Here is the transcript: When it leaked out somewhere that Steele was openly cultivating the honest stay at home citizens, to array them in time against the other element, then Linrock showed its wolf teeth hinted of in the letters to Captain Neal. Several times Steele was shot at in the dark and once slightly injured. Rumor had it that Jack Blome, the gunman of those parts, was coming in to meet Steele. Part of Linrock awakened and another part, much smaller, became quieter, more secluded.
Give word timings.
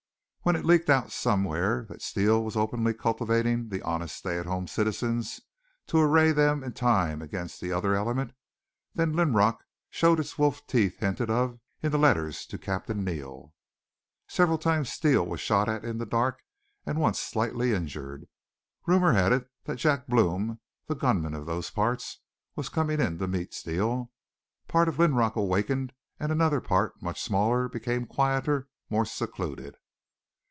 When 0.43 0.55
it 0.55 0.65
leaked 0.65 0.89
out 0.89 1.11
somewhere 1.11 1.85
that 1.87 2.01
Steele 2.01 2.43
was 2.43 2.55
openly 2.57 2.95
cultivating 2.95 3.69
the 3.69 3.83
honest 3.83 4.15
stay 4.15 4.39
at 4.39 4.47
home 4.47 4.65
citizens, 4.67 5.39
to 5.85 5.99
array 5.99 6.31
them 6.31 6.63
in 6.63 6.73
time 6.73 7.21
against 7.21 7.61
the 7.61 7.71
other 7.71 7.93
element, 7.93 8.33
then 8.95 9.13
Linrock 9.13 9.59
showed 9.91 10.19
its 10.19 10.39
wolf 10.39 10.65
teeth 10.65 10.97
hinted 10.97 11.29
of 11.29 11.59
in 11.83 11.91
the 11.91 11.99
letters 11.99 12.47
to 12.47 12.57
Captain 12.57 13.03
Neal. 13.03 13.53
Several 14.27 14.57
times 14.57 14.91
Steele 14.91 15.27
was 15.27 15.39
shot 15.39 15.69
at 15.69 15.85
in 15.85 15.99
the 15.99 16.07
dark 16.07 16.41
and 16.87 16.99
once 16.99 17.19
slightly 17.19 17.71
injured. 17.73 18.27
Rumor 18.87 19.13
had 19.13 19.31
it 19.31 19.47
that 19.65 19.75
Jack 19.75 20.07
Blome, 20.07 20.59
the 20.87 20.95
gunman 20.95 21.35
of 21.35 21.45
those 21.45 21.69
parts, 21.69 22.17
was 22.55 22.67
coming 22.67 22.99
in 22.99 23.19
to 23.19 23.27
meet 23.27 23.53
Steele. 23.53 24.11
Part 24.67 24.87
of 24.87 24.97
Linrock 24.97 25.35
awakened 25.35 25.93
and 26.19 26.31
another 26.31 26.61
part, 26.61 26.99
much 26.99 27.21
smaller, 27.21 27.69
became 27.69 28.07
quieter, 28.07 28.67
more 28.89 29.05
secluded. 29.05 29.77